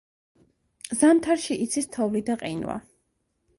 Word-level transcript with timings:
ზამთარში 1.01 1.59
იცის 1.67 1.91
თოვლი 1.99 2.25
და 2.33 2.39
ყინვა. 2.47 2.81